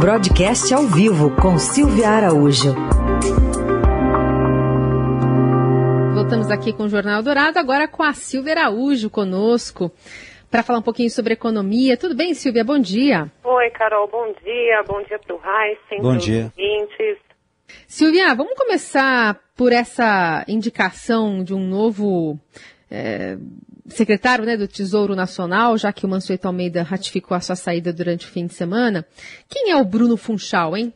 Broadcast 0.00 0.74
ao 0.74 0.82
vivo 0.82 1.34
com 1.36 1.58
Silvia 1.58 2.10
Araújo. 2.10 2.74
Voltamos 6.14 6.50
aqui 6.50 6.72
com 6.72 6.82
o 6.82 6.88
Jornal 6.88 7.22
Dourado, 7.22 7.58
agora 7.58 7.88
com 7.88 8.02
a 8.02 8.12
Silvia 8.12 8.52
Araújo 8.52 9.08
conosco, 9.08 9.90
para 10.50 10.62
falar 10.62 10.80
um 10.80 10.82
pouquinho 10.82 11.08
sobre 11.08 11.32
economia. 11.32 11.96
Tudo 11.96 12.14
bem, 12.14 12.34
Silvia? 12.34 12.62
Bom 12.62 12.78
dia. 12.78 13.32
Oi, 13.42 13.70
Carol, 13.70 14.06
bom 14.06 14.34
dia. 14.44 14.82
Bom 14.86 15.02
dia 15.02 15.18
para 15.18 15.34
o 15.34 15.40
Heisen, 15.40 16.02
bom 16.02 16.16
dia. 16.16 16.52
Seguintes. 16.54 17.18
Silvia, 17.86 18.34
vamos 18.34 18.54
começar 18.54 19.40
por 19.56 19.72
essa 19.72 20.44
indicação 20.46 21.42
de 21.42 21.54
um 21.54 21.66
novo 21.66 22.38
é, 22.90 23.36
secretário 23.88 24.44
né, 24.44 24.56
do 24.56 24.68
Tesouro 24.68 25.14
Nacional, 25.14 25.76
já 25.76 25.92
que 25.92 26.06
o 26.06 26.08
Mansueto 26.08 26.46
Almeida 26.46 26.82
ratificou 26.82 27.36
a 27.36 27.40
sua 27.40 27.56
saída 27.56 27.92
durante 27.92 28.26
o 28.26 28.28
fim 28.28 28.46
de 28.46 28.54
semana. 28.54 29.04
Quem 29.48 29.70
é 29.70 29.76
o 29.76 29.84
Bruno 29.84 30.16
Funchal, 30.16 30.76
hein? 30.76 30.92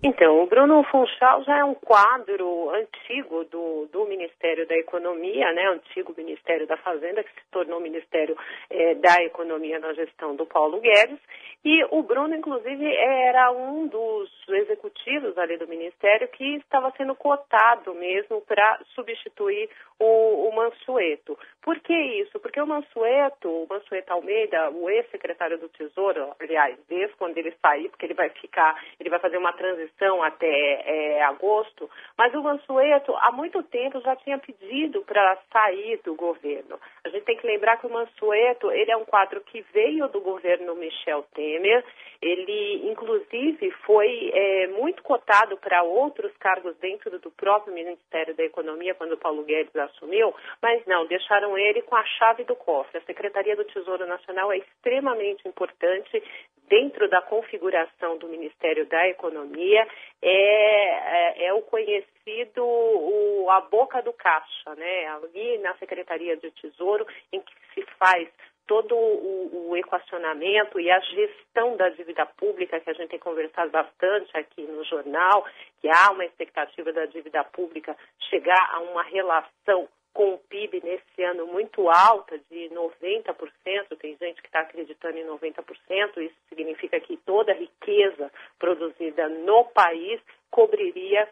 Então, 0.00 0.40
o 0.40 0.46
Bruno 0.46 0.84
Funchal 0.84 1.42
já 1.42 1.58
é 1.58 1.64
um 1.64 1.74
quadro 1.74 2.70
antigo 2.70 3.44
do, 3.46 3.88
do 3.90 4.06
Ministério 4.06 4.64
da 4.68 4.76
Economia, 4.76 5.52
né, 5.52 5.66
antigo 5.66 6.14
Ministério 6.16 6.68
da 6.68 6.76
Fazenda, 6.76 7.24
que 7.24 7.30
se 7.30 7.50
tornou 7.50 7.80
Ministério 7.80 8.36
eh, 8.70 8.94
da 8.94 9.16
Economia 9.24 9.80
na 9.80 9.92
gestão 9.94 10.36
do 10.36 10.46
Paulo 10.46 10.78
Guedes. 10.80 11.18
E 11.64 11.84
o 11.90 12.00
Bruno, 12.04 12.36
inclusive, 12.36 12.86
era 12.94 13.50
um 13.50 13.88
dos 13.88 14.30
executivos 14.48 15.36
ali 15.36 15.56
do 15.56 15.66
Ministério 15.66 16.28
que 16.28 16.56
estava 16.58 16.92
sendo 16.96 17.16
cotado 17.16 17.92
mesmo 17.94 18.40
para 18.42 18.78
substituir 18.94 19.68
o, 19.98 20.48
o 20.48 20.54
Mansueto. 20.54 21.36
Por 21.60 21.80
que 21.80 21.92
isso? 22.22 22.38
Porque 22.38 22.60
o 22.60 22.66
Mansueto, 22.66 23.48
o 23.48 23.66
Mansueto 23.68 24.12
Almeida, 24.12 24.70
o 24.70 24.88
ex-secretário 24.88 25.58
do 25.58 25.68
Tesouro, 25.68 26.32
aliás, 26.38 26.78
desde 26.88 27.16
quando 27.16 27.36
ele 27.36 27.52
sair, 27.60 27.88
porque 27.88 28.06
ele 28.06 28.14
vai 28.14 28.30
ficar, 28.30 28.80
ele 29.00 29.10
vai 29.10 29.18
fazer 29.18 29.36
uma 29.36 29.52
transição 29.52 29.87
até 30.22 30.46
é, 30.46 31.22
agosto, 31.22 31.88
mas 32.16 32.34
o 32.34 32.42
Mansueto 32.42 33.14
há 33.16 33.32
muito 33.32 33.62
tempo 33.62 34.00
já 34.00 34.16
tinha 34.16 34.38
pedido 34.38 35.02
para 35.02 35.38
sair 35.52 36.00
do 36.04 36.14
governo. 36.14 36.78
A 37.04 37.08
gente 37.08 37.24
tem 37.24 37.36
que 37.36 37.46
lembrar 37.46 37.78
que 37.78 37.86
o 37.86 37.90
Mansueto, 37.90 38.70
ele 38.70 38.90
é 38.90 38.96
um 38.96 39.04
quadro 39.04 39.40
que 39.40 39.62
veio 39.72 40.08
do 40.08 40.20
governo 40.20 40.74
Michel 40.74 41.24
Temer, 41.34 41.84
ele, 42.20 42.90
inclusive, 42.90 43.70
foi 43.86 44.30
é, 44.34 44.66
muito 44.68 45.02
cotado 45.02 45.56
para 45.56 45.82
outros 45.84 46.36
cargos 46.38 46.76
dentro 46.78 47.18
do 47.20 47.30
próprio 47.30 47.72
Ministério 47.72 48.34
da 48.34 48.42
Economia, 48.42 48.94
quando 48.94 49.16
Paulo 49.16 49.44
Guedes 49.44 49.74
assumiu, 49.76 50.34
mas 50.60 50.84
não, 50.86 51.06
deixaram 51.06 51.56
ele 51.56 51.82
com 51.82 51.94
a 51.94 52.04
chave 52.04 52.42
do 52.44 52.56
cofre. 52.56 52.98
A 52.98 53.02
Secretaria 53.02 53.54
do 53.54 53.64
Tesouro 53.64 54.06
Nacional 54.06 54.52
é 54.52 54.58
extremamente 54.58 55.46
importante 55.46 56.22
dentro 56.68 57.08
da 57.08 57.22
configuração 57.22 58.16
do 58.18 58.28
Ministério 58.28 58.86
da 58.86 59.08
Economia, 59.08 59.86
é, 60.22 60.32
é, 60.32 61.46
é 61.46 61.52
o 61.54 61.62
conhecido 61.62 62.64
o, 62.64 63.50
a 63.50 63.60
boca 63.62 64.02
do 64.02 64.12
caixa, 64.12 64.74
né? 64.76 65.06
Ali 65.08 65.58
na 65.58 65.74
Secretaria 65.76 66.36
do 66.36 66.50
Tesouro, 66.50 67.06
em 67.32 67.40
que 67.40 67.54
se 67.74 67.82
faz 67.98 68.28
todo 68.66 68.94
o, 68.94 69.70
o, 69.70 69.76
equacionamento 69.76 70.78
e 70.78 70.90
a 70.90 71.00
gestão 71.00 71.74
da 71.76 71.88
dívida 71.88 72.26
pública, 72.26 72.78
que 72.78 72.90
a 72.90 72.92
gente 72.92 73.08
tem 73.08 73.18
conversado 73.18 73.70
bastante 73.70 74.36
aqui 74.36 74.62
no 74.62 74.84
jornal, 74.84 75.46
que 75.80 75.88
há 75.88 76.10
uma 76.12 76.26
expectativa 76.26 76.92
da 76.92 77.06
dívida 77.06 77.42
pública 77.44 77.96
chegar 78.28 78.70
a 78.74 78.80
uma 78.80 79.02
relação 79.02 79.88
com 80.18 80.34
o 80.34 80.38
PIB 80.38 80.82
nesse 80.82 81.22
ano 81.22 81.46
muito 81.46 81.88
alta, 81.88 82.36
de 82.50 82.68
90%, 82.70 83.96
tem 84.00 84.16
gente 84.16 84.42
que 84.42 84.48
está 84.48 84.62
acreditando 84.62 85.16
em 85.16 85.24
90%, 85.24 86.18
isso 86.18 86.34
significa 86.48 86.98
que 86.98 87.16
toda 87.18 87.52
a 87.52 87.54
riqueza 87.54 88.28
produzida 88.58 89.28
no 89.28 89.66
país 89.66 90.20
cobriria 90.50 91.28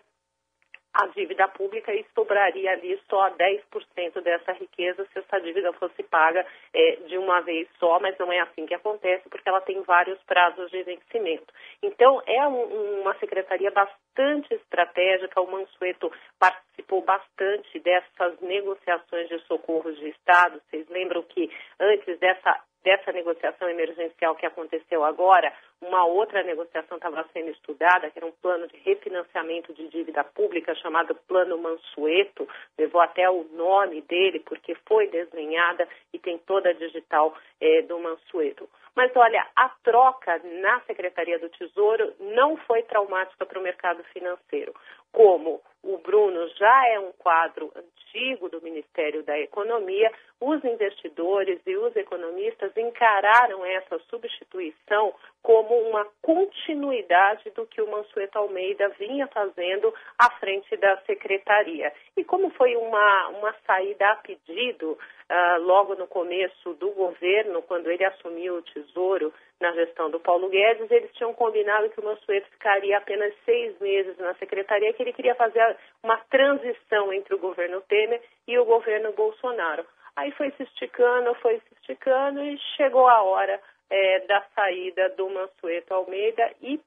a 0.96 1.06
dívida 1.08 1.46
pública 1.48 1.94
e 1.94 2.06
sobraria 2.14 2.72
ali 2.72 2.98
só 3.08 3.30
10% 3.30 4.22
dessa 4.22 4.52
riqueza 4.52 5.06
se 5.12 5.18
essa 5.18 5.38
dívida 5.40 5.72
fosse 5.74 6.02
paga 6.04 6.44
é, 6.72 6.96
de 7.06 7.18
uma 7.18 7.40
vez 7.42 7.68
só, 7.78 8.00
mas 8.00 8.16
não 8.18 8.32
é 8.32 8.40
assim 8.40 8.64
que 8.64 8.74
acontece, 8.74 9.28
porque 9.28 9.48
ela 9.48 9.60
tem 9.60 9.82
vários 9.82 10.18
prazos 10.22 10.70
de 10.70 10.82
vencimento. 10.82 11.52
Então, 11.82 12.22
é 12.26 12.48
um, 12.48 13.02
uma 13.02 13.14
secretaria 13.18 13.70
bastante 13.70 14.54
estratégica, 14.54 15.40
o 15.40 15.50
Mansueto 15.50 16.10
participou 16.38 17.02
bastante 17.02 17.78
dessas 17.80 18.40
negociações 18.40 19.28
de 19.28 19.38
socorros 19.40 19.98
de 19.98 20.08
Estado. 20.08 20.60
Vocês 20.70 20.88
lembram 20.88 21.22
que 21.22 21.50
antes 21.78 22.18
dessa 22.18 22.58
dessa 22.86 23.10
negociação 23.10 23.68
emergencial 23.68 24.36
que 24.36 24.46
aconteceu 24.46 25.02
agora, 25.02 25.52
uma 25.82 26.06
outra 26.06 26.44
negociação 26.44 26.98
estava 26.98 27.26
sendo 27.32 27.50
estudada, 27.50 28.08
que 28.08 28.16
era 28.16 28.24
um 28.24 28.30
plano 28.40 28.68
de 28.68 28.76
refinanciamento 28.76 29.74
de 29.74 29.88
dívida 29.88 30.22
pública 30.22 30.72
chamado 30.76 31.12
Plano 31.26 31.58
Mansueto, 31.58 32.48
levou 32.78 33.00
até 33.00 33.28
o 33.28 33.42
nome 33.54 34.02
dele, 34.02 34.38
porque 34.38 34.76
foi 34.86 35.08
desenhada 35.08 35.88
e 36.12 36.18
tem 36.20 36.38
toda 36.38 36.70
a 36.70 36.74
digital 36.74 37.36
é, 37.60 37.82
do 37.82 37.98
Mansueto. 37.98 38.68
Mas 38.94 39.14
olha, 39.16 39.44
a 39.56 39.68
troca 39.82 40.40
na 40.62 40.80
Secretaria 40.82 41.40
do 41.40 41.48
Tesouro 41.50 42.14
não 42.20 42.56
foi 42.56 42.84
traumática 42.84 43.44
para 43.44 43.58
o 43.58 43.62
mercado 43.62 44.02
financeiro. 44.04 44.72
Como 45.16 45.62
o 45.82 45.96
Bruno 45.96 46.46
já 46.58 46.88
é 46.88 47.00
um 47.00 47.10
quadro 47.12 47.72
antigo 47.74 48.50
do 48.50 48.60
Ministério 48.60 49.22
da 49.22 49.38
Economia, 49.38 50.12
os 50.38 50.62
investidores 50.62 51.58
e 51.66 51.74
os 51.74 51.96
economistas 51.96 52.76
encararam 52.76 53.64
essa 53.64 53.98
substituição 54.10 55.14
como 55.42 55.74
uma 55.88 56.06
continuidade 56.20 57.48
do 57.52 57.66
que 57.66 57.80
o 57.80 57.90
Mansueto 57.90 58.38
Almeida 58.38 58.90
vinha 58.98 59.26
fazendo 59.28 59.94
à 60.18 60.30
frente 60.32 60.76
da 60.76 60.98
secretaria. 61.06 61.90
E 62.14 62.22
como 62.22 62.50
foi 62.50 62.76
uma, 62.76 63.28
uma 63.28 63.54
saída 63.66 64.10
a 64.10 64.16
pedido 64.16 64.90
uh, 64.90 65.62
logo 65.62 65.94
no 65.94 66.06
começo 66.06 66.74
do 66.74 66.90
governo, 66.90 67.62
quando 67.62 67.90
ele 67.90 68.04
assumiu 68.04 68.56
o 68.56 68.62
Tesouro 68.62 69.32
na 69.60 69.72
gestão 69.72 70.10
do 70.10 70.20
Paulo 70.20 70.48
Guedes, 70.48 70.90
eles 70.90 71.12
tinham 71.14 71.32
combinado 71.32 71.88
que 71.90 72.00
o 72.00 72.04
Mansueto 72.04 72.48
ficaria 72.50 72.98
apenas 72.98 73.32
seis 73.44 73.78
meses 73.80 74.16
na 74.18 74.34
secretaria, 74.34 74.92
que 74.92 75.02
ele 75.02 75.12
queria 75.12 75.34
fazer 75.34 75.76
uma 76.02 76.18
transição 76.30 77.12
entre 77.12 77.34
o 77.34 77.38
governo 77.38 77.80
Temer 77.82 78.22
e 78.46 78.58
o 78.58 78.64
governo 78.64 79.12
Bolsonaro. 79.12 79.84
Aí 80.14 80.30
foi 80.32 80.50
se 80.52 80.62
esticando, 80.62 81.34
foi 81.36 81.58
se 81.60 81.74
esticando 81.80 82.42
e 82.42 82.58
chegou 82.76 83.06
a 83.08 83.22
hora 83.22 83.60
é, 83.90 84.20
da 84.26 84.42
saída 84.54 85.08
do 85.10 85.28
Mansueto 85.30 85.94
Almeida 85.94 86.52
e, 86.62 86.80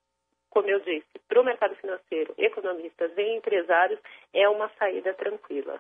como 0.50 0.70
eu 0.70 0.80
disse, 0.80 1.08
para 1.28 1.42
o 1.42 1.46
mercado 1.46 1.76
financeiro, 1.76 2.34
economistas 2.38 3.12
e 3.18 3.36
empresários, 3.36 4.00
é 4.34 4.48
uma 4.50 4.70
saída 4.78 5.14
tranquila. 5.14 5.80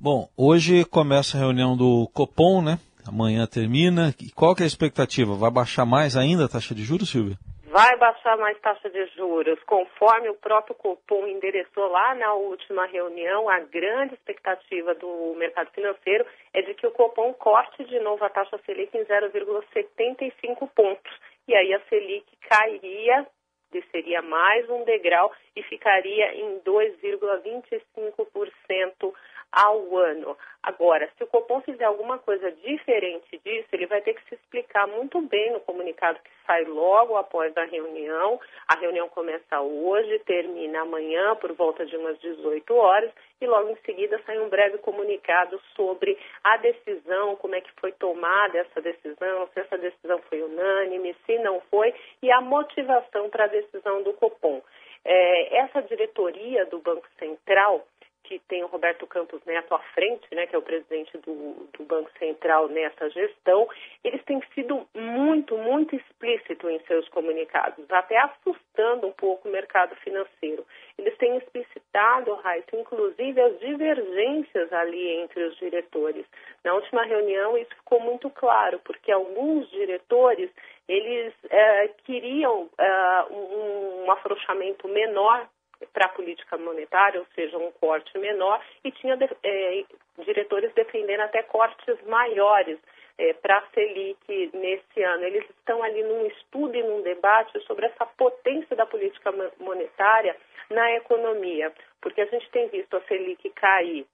Bom, 0.00 0.28
hoje 0.36 0.84
começa 0.84 1.36
a 1.36 1.40
reunião 1.40 1.76
do 1.76 2.08
Copom, 2.14 2.62
né? 2.62 2.78
Amanhã 3.06 3.46
termina. 3.46 4.14
Qual 4.34 4.54
que 4.54 4.62
é 4.62 4.64
a 4.64 4.66
expectativa? 4.66 5.34
Vai 5.34 5.50
baixar 5.50 5.84
mais 5.84 6.16
ainda 6.16 6.44
a 6.44 6.48
taxa 6.48 6.74
de 6.74 6.82
juros, 6.82 7.10
Silvia? 7.10 7.36
vai 7.70 7.96
baixar 7.96 8.36
mais 8.36 8.58
taxa 8.58 8.90
de 8.90 9.06
juros, 9.14 9.58
conforme 9.64 10.28
o 10.28 10.34
próprio 10.34 10.74
Copom 10.74 11.26
endereçou 11.26 11.86
lá 11.86 12.14
na 12.16 12.34
última 12.34 12.84
reunião, 12.86 13.48
a 13.48 13.60
grande 13.60 14.14
expectativa 14.14 14.94
do 14.96 15.34
mercado 15.38 15.70
financeiro 15.70 16.26
é 16.52 16.62
de 16.62 16.74
que 16.74 16.86
o 16.86 16.90
Copom 16.90 17.32
corte 17.32 17.84
de 17.84 18.00
novo 18.00 18.24
a 18.24 18.28
taxa 18.28 18.58
Selic 18.66 18.96
em 18.96 19.04
0,75 19.04 20.68
pontos. 20.74 21.12
E 21.46 21.54
aí 21.54 21.72
a 21.72 21.80
Selic 21.88 22.26
cairia, 22.48 23.26
desceria 23.70 24.20
mais 24.22 24.68
um 24.68 24.84
degrau 24.84 25.32
e 25.56 25.62
ficaria 25.62 26.34
em 26.34 26.60
2,25% 26.60 29.14
ao 29.52 29.96
ano. 29.96 30.36
Agora, 30.62 31.10
se 31.16 31.24
o 31.24 31.26
Copom 31.26 31.60
fizer 31.62 31.84
alguma 31.84 32.18
coisa 32.18 32.52
diferente 32.52 33.40
disso, 33.44 33.68
ele 33.72 33.86
vai 33.86 34.00
ter 34.00 34.14
que 34.14 34.28
se 34.28 34.34
explicar 34.34 34.86
muito 34.86 35.20
bem 35.22 35.52
no 35.52 35.60
comunicado 35.60 36.20
que 36.20 36.30
sai 36.46 36.64
logo 36.64 37.16
após 37.16 37.56
a 37.56 37.64
reunião. 37.64 38.40
A 38.68 38.78
reunião 38.78 39.08
começa 39.08 39.60
hoje, 39.60 40.18
termina 40.20 40.82
amanhã 40.82 41.34
por 41.36 41.52
volta 41.52 41.84
de 41.84 41.96
umas 41.96 42.18
18 42.20 42.74
horas 42.74 43.10
e 43.40 43.46
logo 43.46 43.70
em 43.70 43.76
seguida 43.84 44.20
sai 44.26 44.38
um 44.38 44.48
breve 44.48 44.78
comunicado 44.78 45.60
sobre 45.74 46.18
a 46.44 46.56
decisão, 46.58 47.36
como 47.36 47.54
é 47.54 47.60
que 47.60 47.72
foi 47.80 47.92
tomada 47.92 48.58
essa 48.58 48.80
decisão, 48.80 49.48
se 49.52 49.60
essa 49.60 49.78
decisão 49.78 50.18
foi 50.28 50.42
unânime, 50.42 51.16
se 51.26 51.38
não 51.38 51.60
foi 51.70 51.94
e 52.22 52.30
a 52.30 52.40
motivação 52.40 53.30
para 53.30 53.44
a 53.44 53.48
decisão 53.48 54.02
do 54.02 54.12
Copom. 54.14 54.60
É, 55.04 55.56
essa 55.58 55.80
diretoria 55.82 56.66
do 56.66 56.78
Banco 56.80 57.06
Central 57.18 57.86
que 58.24 58.38
tem 58.40 58.62
o 58.62 58.68
Roberto 58.68 59.06
Campos 59.06 59.40
Neto 59.44 59.74
à 59.74 59.78
frente, 59.94 60.26
né, 60.34 60.46
que 60.46 60.54
é 60.54 60.58
o 60.58 60.62
presidente 60.62 61.16
do, 61.18 61.68
do 61.76 61.84
Banco 61.84 62.10
Central 62.18 62.68
nessa 62.68 63.10
gestão, 63.10 63.68
eles 64.04 64.22
têm 64.24 64.40
sido 64.54 64.86
muito, 64.94 65.56
muito 65.56 65.96
explícitos 65.96 66.70
em 66.70 66.78
seus 66.86 67.08
comunicados, 67.08 67.84
até 67.90 68.18
assustando 68.18 69.06
um 69.06 69.12
pouco 69.12 69.48
o 69.48 69.52
mercado 69.52 69.94
financeiro. 69.96 70.64
Eles 70.96 71.16
têm 71.18 71.36
explicitado, 71.38 72.34
Raíssa, 72.34 72.76
inclusive 72.76 73.40
as 73.40 73.58
divergências 73.58 74.72
ali 74.72 75.08
entre 75.18 75.42
os 75.44 75.56
diretores. 75.56 76.24
Na 76.62 76.74
última 76.74 77.04
reunião 77.04 77.56
isso 77.58 77.74
ficou 77.74 78.00
muito 78.00 78.30
claro, 78.30 78.80
porque 78.84 79.10
alguns 79.10 79.68
diretores 79.70 80.50
eles 80.88 81.32
uh, 81.44 81.94
queriam 82.04 82.62
uh, 82.62 83.32
um, 83.32 84.04
um 84.04 84.10
afrouxamento 84.10 84.88
menor 84.88 85.48
para 85.92 86.06
a 86.06 86.10
política 86.10 86.56
monetária, 86.56 87.20
ou 87.20 87.26
seja, 87.34 87.56
um 87.58 87.72
corte 87.72 88.16
menor, 88.18 88.62
e 88.84 88.90
tinha 88.92 89.18
eh, 89.42 89.84
diretores 90.18 90.72
defendendo 90.74 91.20
até 91.20 91.42
cortes 91.42 91.96
maiores 92.06 92.78
eh, 93.18 93.32
para 93.34 93.58
a 93.58 93.66
Selic 93.74 94.50
nesse 94.54 95.02
ano. 95.02 95.24
Eles 95.24 95.48
estão 95.50 95.82
ali 95.82 96.02
num 96.02 96.26
estudo 96.26 96.76
e 96.76 96.82
num 96.82 97.02
debate 97.02 97.58
sobre 97.66 97.86
essa 97.86 98.06
potência 98.06 98.76
da 98.76 98.86
política 98.86 99.32
monetária 99.58 100.36
na 100.70 100.92
economia, 100.92 101.72
porque 102.00 102.20
a 102.20 102.26
gente 102.26 102.48
tem 102.50 102.68
visto 102.68 102.96
a 102.96 103.00
Selic 103.02 103.50
cair 103.50 104.06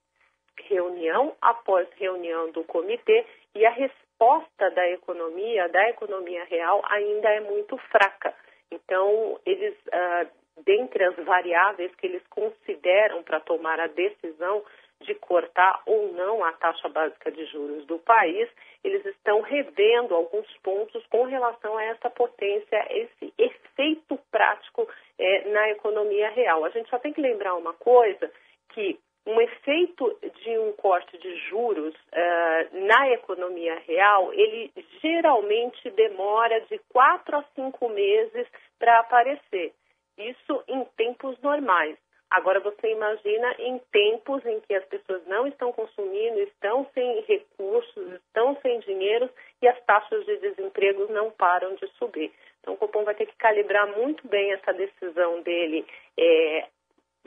reunião 0.64 1.36
após 1.40 1.86
reunião 1.96 2.50
do 2.50 2.64
comitê 2.64 3.26
e 3.54 3.64
a 3.64 3.70
resposta 3.70 4.70
da 4.70 4.88
economia, 4.88 5.68
da 5.68 5.90
economia 5.90 6.44
real, 6.44 6.82
ainda 6.86 7.28
é 7.28 7.40
muito 7.40 7.76
fraca. 7.90 8.34
Então, 8.70 9.38
eles, 9.44 9.74
uh, 9.86 10.28
dentre 10.66 11.04
as 11.04 11.16
variáveis 11.24 11.94
que 11.94 12.06
eles 12.06 12.26
consideram 12.28 13.22
para 13.22 13.40
tomar 13.40 13.80
a 13.80 13.86
decisão 13.86 14.62
de 15.00 15.14
cortar 15.14 15.82
ou 15.86 16.12
não 16.12 16.42
a 16.42 16.52
taxa 16.52 16.88
básica 16.88 17.30
de 17.30 17.44
juros 17.46 17.84
do 17.86 17.98
país, 17.98 18.48
eles 18.82 19.04
estão 19.06 19.40
revendo 19.42 20.14
alguns 20.14 20.46
pontos 20.58 21.06
com 21.06 21.24
relação 21.24 21.76
a 21.76 21.84
essa 21.84 22.10
potência, 22.10 22.86
esse 22.90 23.32
efeito 23.38 24.18
prático 24.30 24.88
eh, 25.18 25.48
na 25.50 25.70
economia 25.70 26.30
real. 26.30 26.64
A 26.64 26.70
gente 26.70 26.88
só 26.88 26.98
tem 26.98 27.12
que 27.12 27.20
lembrar 27.20 27.54
uma 27.54 27.74
coisa, 27.74 28.30
que 28.70 28.98
um 29.26 29.40
efeito 29.40 30.16
de 30.42 30.58
um 30.58 30.72
corte 30.72 31.18
de 31.18 31.36
juros 31.48 31.94
uh, 31.94 32.86
na 32.86 33.10
economia 33.10 33.76
real, 33.86 34.32
ele 34.32 34.72
geralmente 35.02 35.90
demora 35.90 36.60
de 36.62 36.78
quatro 36.88 37.36
a 37.36 37.44
cinco 37.54 37.88
meses 37.88 38.46
para 38.78 39.00
aparecer. 39.00 39.72
Isso 40.18 40.64
em 40.68 40.84
tempos 40.96 41.38
normais. 41.40 41.96
Agora 42.30 42.58
você 42.58 42.90
imagina 42.90 43.54
em 43.58 43.78
tempos 43.92 44.44
em 44.44 44.60
que 44.60 44.74
as 44.74 44.84
pessoas 44.86 45.24
não 45.26 45.46
estão 45.46 45.72
consumindo, 45.72 46.40
estão 46.40 46.86
sem 46.92 47.20
recursos, 47.20 48.12
estão 48.14 48.56
sem 48.62 48.80
dinheiro 48.80 49.30
e 49.62 49.68
as 49.68 49.80
taxas 49.84 50.26
de 50.26 50.36
desemprego 50.38 51.06
não 51.12 51.30
param 51.30 51.74
de 51.76 51.86
subir. 51.98 52.32
Então 52.60 52.74
o 52.74 52.76
Copom 52.76 53.04
vai 53.04 53.14
ter 53.14 53.26
que 53.26 53.36
calibrar 53.36 53.86
muito 53.96 54.26
bem 54.26 54.52
essa 54.52 54.72
decisão 54.72 55.40
dele 55.42 55.86
é, 56.18 56.66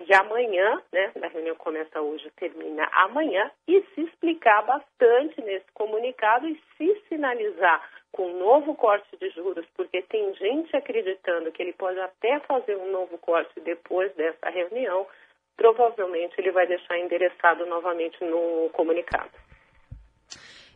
de 0.05 0.13
amanhã, 0.13 0.81
né? 0.91 1.11
A 1.21 1.27
reunião 1.27 1.55
começa 1.55 2.01
hoje, 2.01 2.29
termina 2.37 2.87
amanhã, 2.91 3.51
e 3.67 3.81
se 3.93 4.01
explicar 4.01 4.63
bastante 4.63 5.41
nesse 5.41 5.71
comunicado 5.73 6.47
e 6.47 6.61
se 6.77 7.01
sinalizar 7.07 7.81
com 8.11 8.27
um 8.27 8.39
novo 8.39 8.75
corte 8.75 9.15
de 9.17 9.29
juros, 9.29 9.65
porque 9.75 10.01
tem 10.03 10.33
gente 10.35 10.75
acreditando 10.75 11.51
que 11.51 11.61
ele 11.61 11.73
pode 11.73 11.99
até 11.99 12.39
fazer 12.39 12.75
um 12.75 12.91
novo 12.91 13.17
corte 13.19 13.59
depois 13.59 14.13
dessa 14.15 14.49
reunião, 14.49 15.05
provavelmente 15.55 16.33
ele 16.37 16.51
vai 16.51 16.65
deixar 16.65 16.97
endereçado 16.97 17.65
novamente 17.65 18.23
no 18.23 18.69
comunicado. 18.73 19.31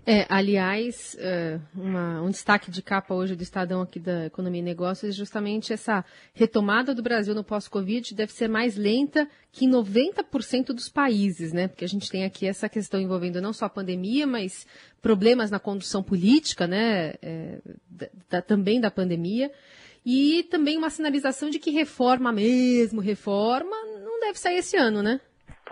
É, 0.06 0.26
aliás, 0.28 1.16
é, 1.18 1.62
uma, 1.74 2.22
um 2.22 2.30
destaque 2.30 2.70
de 2.70 2.82
capa 2.82 3.14
hoje 3.14 3.38
do 3.38 3.44
Estadão 3.44 3.82
aqui 3.82 4.00
da 4.00 4.26
Economia 4.26 4.60
e 4.60 4.64
Negócios 4.64 5.10
é 5.10 5.18
justamente 5.18 5.72
essa 5.72 6.04
retomada 6.34 6.94
do 6.94 7.02
Brasil 7.02 7.34
no 7.34 7.44
pós-Covid 7.44 8.14
deve 8.14 8.34
ser 8.34 8.50
mais 8.50 8.76
lenta 8.76 9.26
que 9.50 9.64
em 9.64 9.72
90% 9.72 10.74
dos 10.74 10.90
países, 10.90 11.54
né? 11.54 11.70
Porque 11.70 11.86
a 11.86 11.88
gente 11.88 12.10
tem 12.10 12.26
aqui 12.26 12.46
essa 12.46 12.68
questão 12.68 13.00
envolvendo 13.00 13.42
não 13.42 13.54
só 13.54 13.66
a 13.66 13.70
pandemia, 13.70 14.28
mas 14.28 14.68
problemas 15.02 15.50
na 15.50 15.60
condução 15.60 16.04
política, 16.04 16.68
né? 16.68 17.14
É, 17.22 17.60
da, 18.30 18.42
também 18.42 18.82
da 18.82 18.92
pandemia. 18.92 19.50
E 20.06 20.44
também 20.52 20.78
uma 20.78 20.90
sinalização 20.90 21.50
de 21.50 21.60
que 21.60 21.72
reforma 21.72 22.30
mesmo, 22.34 23.00
reforma, 23.00 23.74
não 24.04 24.20
deve 24.20 24.38
sair 24.38 24.58
esse 24.58 24.76
ano, 24.76 25.02
né? 25.02 25.22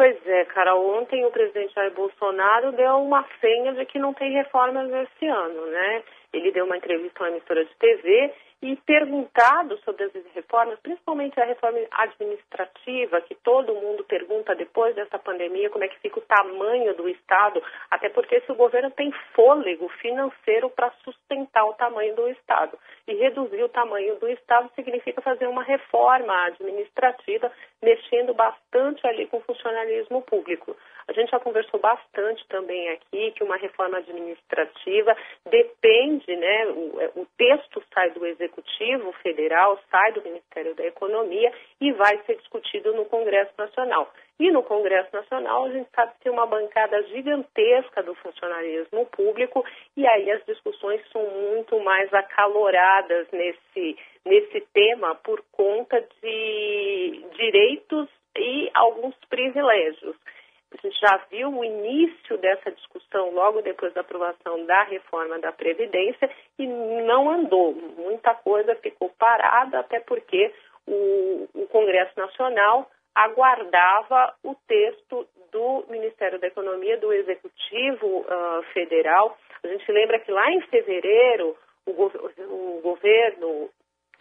Pois 0.01 0.18
é, 0.25 0.45
cara. 0.45 0.75
Ontem 0.75 1.24
o 1.24 1.30
presidente 1.30 1.75
Jair 1.75 1.94
Bolsonaro 1.94 2.71
deu 2.71 3.03
uma 3.03 3.24
senha 3.39 3.71
de 3.74 3.86
que 3.86 4.00
não 4.00 4.15
tem 4.15 4.31
reformas 4.31 4.89
esse 4.92 5.27
ano, 5.27 5.68
né? 5.68 6.01
Ele 6.33 6.51
deu 6.51 6.65
uma 6.65 6.75
entrevista 6.75 7.19
a 7.19 7.27
uma 7.27 7.38
emissora 7.38 7.63
de 7.63 7.75
TV 7.75 8.33
e 8.62 8.75
perguntado 8.75 9.75
sobre 9.80 10.04
as 10.04 10.12
reformas, 10.36 10.80
principalmente 10.81 11.40
a 11.40 11.46
reforma 11.46 11.80
administrativa, 11.92 13.19
que 13.22 13.34
todo 13.34 13.74
mundo 13.74 14.04
pergunta 14.04 14.54
depois 14.54 14.94
dessa 14.94 15.18
pandemia 15.18 15.69
como 15.72 15.84
é 15.84 15.88
que 15.88 16.00
fica 16.00 16.19
o 16.19 16.24
tamanho 16.24 16.94
do 16.96 17.10
Estado, 17.10 17.62
até 17.90 18.08
porque 18.10 18.40
se 18.42 18.52
o 18.52 18.56
governo 18.56 18.92
tem 18.92 19.12
fôlego 19.34 19.90
financeiro 20.00 20.69
para 20.69 20.92
sustentar 21.04 21.66
o 21.66 21.74
tamanho 21.74 22.16
do 22.16 22.28
Estado. 22.28 22.78
E 23.08 23.16
reduzir 23.16 23.63
o 23.63 23.69
tamanho 23.69 24.16
do 24.19 24.30
Estado 24.30 24.69
significa 24.75 25.22
fazer 25.22 25.48
uma 25.48 25.63
reforma 25.63 26.34
administrativa, 26.46 27.52
mexendo 27.81 28.34
bastante 28.36 29.06
ali 29.08 29.25
com 29.25 29.38
o 29.38 29.42
funcionalismo 29.42 30.22
público. 30.22 30.78
A 31.08 31.13
gente 31.13 31.31
já 31.31 31.40
conversou 31.40 31.80
bastante 31.80 32.48
também 32.48 32.90
aqui 32.90 33.31
que 33.31 33.44
uma 33.44 33.58
reforma 33.58 33.98
administrativa 33.98 35.18
depende, 35.50 36.36
né, 36.36 36.68
o, 36.68 37.02
é, 37.02 37.12
o 37.16 37.25
texto 37.36 37.84
sai 37.92 38.12
do 38.12 38.25
Executivo 38.25 38.50
Federal, 39.21 39.80
sai 39.89 40.12
do 40.13 40.21
Ministério 40.21 40.75
da 40.75 40.86
Economia 40.86 41.51
e 41.80 41.92
vai 41.94 42.18
ser 42.25 42.36
discutido 42.38 42.94
no 42.94 43.06
Congresso 43.06 43.51
Nacional. 43.57 44.12
E 44.39 44.51
no 44.51 44.63
Congresso 44.63 45.09
Nacional, 45.13 45.65
a 45.65 45.69
gente 45.69 45.89
sabe 45.95 46.13
que 46.13 46.24
tem 46.24 46.31
uma 46.31 46.48
bancada 46.48 47.01
gigantesca 47.03 48.01
do 48.01 48.15
funcionalismo 48.15 49.06
público, 49.07 49.63
e 49.95 50.06
aí 50.07 50.31
as 50.31 50.44
discussões 50.45 51.01
são 51.12 51.24
muito 51.24 51.80
mais 51.80 52.12
acaloradas 52.13 53.27
nesse, 53.31 53.98
nesse 54.25 54.62
tema 54.74 55.15
por 55.15 55.44
conta 55.51 56.03
de 56.21 57.24
direitos 57.36 58.09
e 58.36 58.69
alguns 58.74 59.15
privilégios. 59.30 60.15
A 60.73 60.81
gente 60.81 61.00
já 61.00 61.18
viu 61.29 61.50
o 61.50 61.63
início 61.63 62.38
dessa 62.38 62.71
discussão 62.71 63.31
logo 63.31 63.62
depois 63.62 63.94
da 63.94 64.01
aprovação 64.01 64.65
da 64.65 64.83
reforma 64.83 65.38
da 65.39 65.51
Previdência 65.51 66.29
e 66.57 66.65
não 66.65 67.29
andou. 67.29 67.73
Muita 67.73 68.33
coisa 68.35 68.75
ficou 68.75 69.09
parada, 69.19 69.79
até 69.79 70.00
porque 70.00 70.53
o, 70.88 71.47
o 71.53 71.68
Congresso 71.68 72.18
Nacional 72.18 72.89
aguardava 73.13 74.33
o 74.44 74.56
texto 74.68 75.27
do 75.51 75.85
Ministério 75.89 76.39
da 76.39 76.47
Economia, 76.47 76.97
do 76.97 77.12
Executivo 77.12 78.21
uh, 78.21 78.63
Federal. 78.74 79.38
A 79.63 79.67
gente 79.67 79.91
lembra 79.91 80.19
que 80.19 80.31
lá 80.31 80.50
em 80.51 80.62
fevereiro 80.62 81.57
o, 81.85 81.94
go 81.94 82.12
o 82.39 82.79
governo 82.81 83.69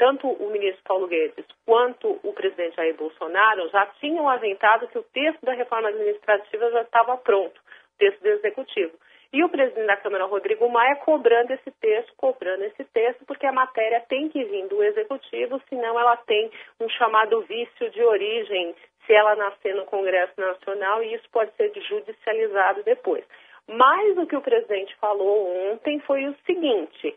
tanto 0.01 0.27
o 0.27 0.51
ministro 0.51 0.83
Paulo 0.85 1.07
Guedes 1.07 1.45
quanto 1.67 2.19
o 2.23 2.33
presidente 2.33 2.77
Jair 2.77 2.97
Bolsonaro 2.97 3.69
já 3.69 3.85
tinham 4.01 4.27
aventado 4.31 4.89
que 4.89 4.99
o 4.99 5.03
texto 5.03 5.45
da 5.45 5.53
reforma 5.53 5.91
administrativa 5.91 6.71
já 6.71 6.81
estava 6.81 7.19
pronto, 7.19 7.61
o 7.61 7.99
texto 7.99 8.23
do 8.23 8.29
executivo. 8.29 8.93
E 9.31 9.45
o 9.45 9.49
presidente 9.51 9.87
da 9.87 9.99
Câmara, 9.99 10.25
Rodrigo 10.25 10.67
Maia, 10.71 10.97
cobrando 10.97 11.53
esse 11.53 11.71
texto, 11.73 12.15
cobrando 12.17 12.65
esse 12.65 12.83
texto, 12.85 13.27
porque 13.27 13.47
a 13.47 13.53
matéria 13.53 14.01
tem 14.09 14.31
que 14.31 14.43
vir 14.43 14.67
do 14.69 14.83
executivo, 14.83 15.61
senão 15.69 16.01
ela 16.01 16.17
tem 16.17 16.51
um 16.81 16.89
chamado 16.89 17.43
vício 17.43 17.91
de 17.91 18.03
origem, 18.03 18.75
se 19.07 19.13
ela 19.13 19.37
nascer 19.37 19.75
no 19.75 19.85
Congresso 19.85 20.33
Nacional, 20.41 21.03
e 21.03 21.13
isso 21.13 21.29
pode 21.31 21.53
ser 21.57 21.71
judicializado 21.75 22.83
depois. 22.85 23.23
Mas 23.69 24.17
o 24.17 24.27
que 24.27 24.35
o 24.35 24.41
presidente 24.41 24.97
falou 24.97 25.71
ontem 25.71 26.01
foi 26.01 26.27
o 26.27 26.35
seguinte: 26.47 27.15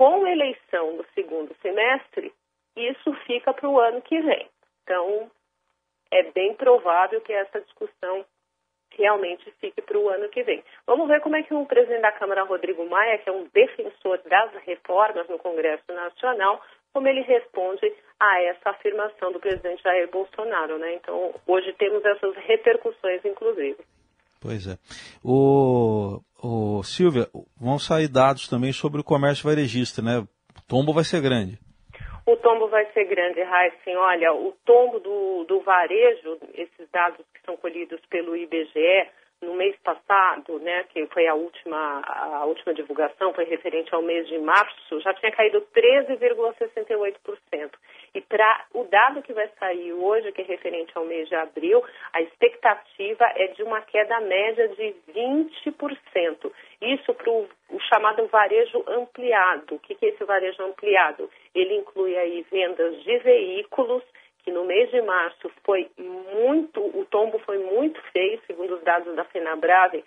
com 0.00 0.26
eleição 0.26 0.94
no 0.96 1.04
segundo 1.14 1.54
semestre, 1.60 2.32
isso 2.74 3.12
fica 3.26 3.52
para 3.52 3.68
o 3.68 3.78
ano 3.78 4.00
que 4.00 4.18
vem. 4.18 4.48
Então, 4.82 5.30
é 6.10 6.22
bem 6.22 6.54
provável 6.54 7.20
que 7.20 7.30
essa 7.30 7.60
discussão 7.60 8.24
realmente 8.96 9.52
fique 9.60 9.82
para 9.82 9.98
o 9.98 10.08
ano 10.08 10.30
que 10.30 10.42
vem. 10.42 10.64
Vamos 10.86 11.06
ver 11.06 11.20
como 11.20 11.36
é 11.36 11.42
que 11.42 11.52
o 11.52 11.66
presidente 11.66 12.00
da 12.00 12.12
Câmara, 12.12 12.44
Rodrigo 12.44 12.88
Maia, 12.88 13.18
que 13.18 13.28
é 13.28 13.32
um 13.32 13.44
defensor 13.52 14.16
das 14.24 14.54
reformas 14.64 15.28
no 15.28 15.38
Congresso 15.38 15.92
Nacional, 15.92 16.62
como 16.94 17.06
ele 17.06 17.20
responde 17.20 17.94
a 18.18 18.42
essa 18.44 18.70
afirmação 18.70 19.32
do 19.32 19.38
presidente 19.38 19.82
Jair 19.82 20.10
Bolsonaro. 20.10 20.78
Né? 20.78 20.94
Então, 20.94 21.34
hoje 21.46 21.74
temos 21.74 22.02
essas 22.06 22.34
repercussões, 22.36 23.22
inclusive. 23.22 23.76
Pois 24.40 24.66
é. 24.66 24.78
O, 25.22 26.20
o 26.42 26.82
Silvia, 26.82 27.28
vão 27.60 27.78
sair 27.78 28.08
dados 28.08 28.48
também 28.48 28.72
sobre 28.72 29.00
o 29.00 29.04
comércio 29.04 29.48
varejista, 29.48 30.00
né? 30.00 30.18
O 30.18 30.62
tombo 30.66 30.92
vai 30.94 31.04
ser 31.04 31.20
grande. 31.20 31.58
O 32.26 32.36
tombo 32.36 32.68
vai 32.68 32.86
ser 32.92 33.04
grande, 33.04 33.40
Heisen. 33.40 33.96
Olha, 33.96 34.32
o 34.32 34.52
tombo 34.64 34.98
do, 35.00 35.44
do 35.44 35.60
varejo, 35.60 36.38
esses 36.54 36.88
dados 36.92 37.24
que 37.34 37.40
são 37.44 37.56
colhidos 37.56 38.00
pelo 38.08 38.36
IBGE, 38.36 39.08
no 39.42 39.54
mês 39.54 39.74
passado, 39.82 40.58
né, 40.58 40.84
que 40.90 41.06
foi 41.06 41.26
a 41.26 41.34
última, 41.34 42.02
a 42.06 42.44
última 42.44 42.74
divulgação, 42.74 43.32
foi 43.32 43.44
referente 43.44 43.94
ao 43.94 44.02
mês 44.02 44.28
de 44.28 44.38
março, 44.38 45.00
já 45.00 45.14
tinha 45.14 45.32
caído 45.32 45.66
13,68%. 45.74 47.70
E 48.14 48.20
para 48.20 48.66
o 48.74 48.84
dado 48.84 49.22
que 49.22 49.32
vai 49.32 49.48
sair 49.58 49.92
hoje, 49.92 50.30
que 50.32 50.42
é 50.42 50.44
referente 50.44 50.92
ao 50.94 51.04
mês 51.04 51.28
de 51.28 51.34
abril, 51.34 51.82
a 52.12 52.20
expectativa 52.20 53.24
é 53.36 53.46
de 53.48 53.62
uma 53.62 53.80
queda 53.80 54.20
média 54.20 54.68
de 54.68 54.94
20%. 55.08 56.52
Isso 56.82 57.14
para 57.14 57.30
o 57.30 57.48
chamado 57.88 58.26
varejo 58.26 58.84
ampliado. 58.88 59.76
O 59.76 59.78
que, 59.78 59.94
que 59.94 60.06
é 60.06 60.08
esse 60.10 60.24
varejo 60.24 60.62
ampliado? 60.62 61.30
Ele 61.54 61.76
inclui 61.76 62.16
aí 62.16 62.44
vendas 62.50 63.02
de 63.02 63.18
veículos, 63.18 64.02
mês 64.70 64.88
de 64.92 65.02
março 65.02 65.50
foi 65.64 65.90
muito, 65.98 66.80
o 66.80 67.04
tombo 67.06 67.40
foi 67.40 67.58
muito 67.58 68.00
feio, 68.12 68.40
segundo 68.46 68.76
os 68.76 68.82
dados 68.84 69.16
da 69.16 69.24
FenaBrave, 69.24 70.04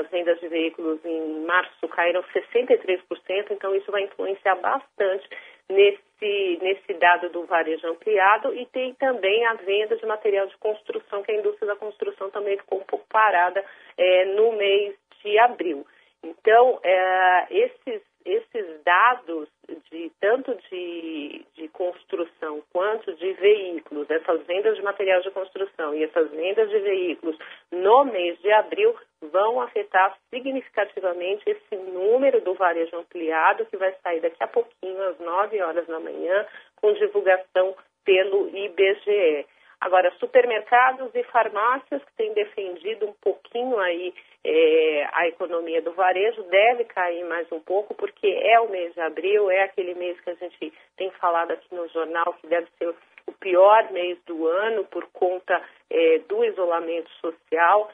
as 0.00 0.08
vendas 0.08 0.40
de 0.40 0.48
veículos 0.48 1.04
em 1.04 1.44
março 1.44 1.86
caíram 1.88 2.22
63%, 2.22 3.50
então 3.50 3.76
isso 3.76 3.92
vai 3.92 4.04
influenciar 4.04 4.54
bastante 4.54 5.28
nesse, 5.68 6.58
nesse 6.62 6.94
dado 6.94 7.28
do 7.28 7.44
varejo 7.44 7.86
ampliado 7.88 8.54
e 8.54 8.64
tem 8.66 8.94
também 8.94 9.44
a 9.44 9.54
venda 9.54 9.94
de 9.94 10.06
material 10.06 10.46
de 10.46 10.56
construção, 10.56 11.22
que 11.22 11.32
a 11.32 11.38
indústria 11.38 11.68
da 11.68 11.76
construção 11.76 12.30
também 12.30 12.56
ficou 12.56 12.78
um 12.80 12.84
pouco 12.84 13.06
parada 13.10 13.62
é, 13.98 14.24
no 14.24 14.52
mês 14.52 14.94
de 15.22 15.38
abril. 15.38 15.86
Então, 16.24 16.80
é, 16.82 17.46
esses, 17.50 18.02
esses 18.24 18.82
dados 18.82 19.46
de 19.90 20.10
tanto 20.20 20.54
de, 20.70 21.44
de 21.54 21.68
construção 21.68 22.62
quanto 22.72 23.14
de 23.14 23.32
veículos, 23.34 24.10
essas 24.10 24.44
vendas 24.46 24.76
de 24.76 24.82
material 24.82 25.20
de 25.22 25.30
construção 25.30 25.94
e 25.94 26.04
essas 26.04 26.30
vendas 26.30 26.68
de 26.70 26.78
veículos 26.78 27.36
no 27.70 28.04
mês 28.04 28.38
de 28.40 28.50
abril 28.52 28.94
vão 29.32 29.60
afetar 29.60 30.16
significativamente 30.30 31.48
esse 31.48 31.76
número 31.76 32.40
do 32.40 32.54
varejo 32.54 32.96
ampliado 32.96 33.66
que 33.66 33.76
vai 33.76 33.94
sair 34.02 34.20
daqui 34.20 34.42
a 34.42 34.48
pouquinho, 34.48 35.02
às 35.08 35.18
9 35.18 35.62
horas 35.62 35.86
da 35.86 36.00
manhã, 36.00 36.46
com 36.76 36.92
divulgação 36.94 37.74
pelo 38.04 38.48
IBGE. 38.48 39.46
Agora, 39.80 40.12
supermercados 40.18 41.10
e 41.14 41.22
farmácias 41.24 42.04
que 42.04 42.12
têm 42.12 42.34
defendido 42.34 43.06
um 43.06 43.14
pouquinho 43.14 43.78
aí 43.78 44.12
é, 44.60 45.08
a 45.12 45.26
economia 45.26 45.80
do 45.80 45.92
varejo 45.92 46.42
deve 46.44 46.84
cair 46.84 47.24
mais 47.24 47.50
um 47.50 47.60
pouco, 47.60 47.94
porque 47.94 48.26
é 48.26 48.60
o 48.60 48.68
mês 48.68 48.92
de 48.92 49.00
abril, 49.00 49.50
é 49.50 49.62
aquele 49.62 49.94
mês 49.94 50.20
que 50.20 50.30
a 50.30 50.34
gente 50.34 50.72
tem 50.96 51.10
falado 51.12 51.52
aqui 51.52 51.74
no 51.74 51.88
jornal 51.88 52.34
que 52.34 52.46
deve 52.46 52.68
ser 52.78 52.94
o 53.26 53.32
pior 53.32 53.90
mês 53.90 54.18
do 54.26 54.46
ano 54.46 54.84
por 54.84 55.06
conta 55.12 55.62
é, 55.88 56.18
do 56.28 56.44
isolamento 56.44 57.10
social. 57.20 57.90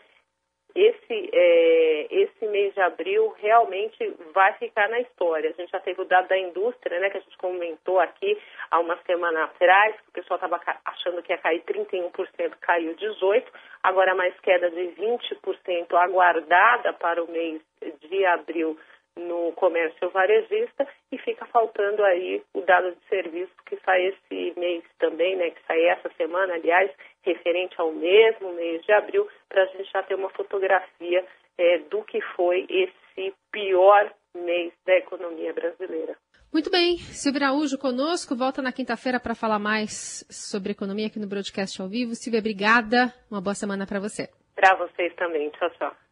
Esse, 0.75 1.31
é, 1.33 2.07
esse 2.11 2.46
de 2.77 2.81
abril 2.83 3.35
realmente 3.39 4.15
vai 4.35 4.53
ficar 4.55 4.89
na 4.91 5.01
história. 5.01 5.49
A 5.49 5.53
gente 5.55 5.71
já 5.71 5.81
teve 5.81 6.03
o 6.03 6.05
dado 6.05 6.29
da 6.29 6.39
indústria, 6.39 7.01
né, 7.01 7.09
que 7.09 7.17
a 7.17 7.21
gente 7.21 7.39
comentou 7.39 7.99
aqui 7.99 8.39
há 8.71 8.79
uma 8.79 8.99
semana 9.07 9.45
atrás, 9.45 9.97
que 10.03 10.09
o 10.11 10.13
pessoal 10.13 10.37
estava 10.37 10.61
achando 10.85 11.23
que 11.23 11.33
ia 11.33 11.39
cair 11.39 11.63
31%, 11.63 12.13
caiu 12.61 12.95
18%, 12.95 13.45
agora 13.83 14.15
mais 14.15 14.39
queda 14.41 14.71
de 14.71 14.93
20% 14.95 15.95
aguardada 15.95 16.93
para 16.93 17.25
o 17.25 17.31
mês 17.31 17.63
de 18.01 18.27
abril 18.27 18.79
no 19.17 19.53
comércio 19.53 20.11
varejista 20.11 20.87
e 21.11 21.17
fica 21.17 21.47
faltando 21.47 22.05
aí 22.05 22.43
o 22.53 22.61
dado 22.61 22.93
de 22.93 23.09
serviço 23.09 23.53
que 23.65 23.77
sai 23.77 24.09
esse 24.09 24.53
mês 24.61 24.85
também, 24.99 25.35
né, 25.37 25.49
que 25.49 25.65
sai 25.67 25.83
essa 25.87 26.11
semana, 26.19 26.53
aliás, 26.53 26.91
referente 27.23 27.75
ao 27.81 27.91
mesmo 27.93 28.53
mês 28.53 28.85
de 28.85 28.93
abril, 28.93 29.27
para 29.49 29.63
a 29.63 29.67
gente 29.67 29.91
já 29.91 30.03
ter 30.03 30.15
uma 30.15 30.29
fotografia 30.29 31.25
é, 31.59 31.79
do 31.79 32.03
que 32.03 32.21
foi 32.35 32.67
esse 32.69 33.35
pior 33.51 34.13
mês 34.35 34.73
da 34.85 34.95
economia 34.97 35.53
brasileira. 35.53 36.17
Muito 36.53 36.71
bem, 36.71 36.99
Silvia 36.99 37.49
Araújo 37.49 37.79
conosco, 37.79 38.37
volta 38.37 38.63
na 38.63 38.73
quinta-feira 38.73 39.21
para 39.21 39.35
falar 39.35 39.59
mais 39.59 40.25
sobre 40.31 40.73
economia 40.73 41.07
aqui 41.07 41.19
no 41.19 41.27
Broadcast 41.27 41.83
ao 41.83 41.89
vivo. 41.89 42.15
Silvia, 42.15 42.41
obrigada, 42.41 43.13
uma 43.31 43.41
boa 43.41 43.55
semana 43.55 43.87
para 43.87 44.01
você. 44.01 44.29
Para 44.55 44.75
vocês 44.77 45.15
também, 45.17 45.51
tchau, 45.51 45.71
tchau. 45.71 46.06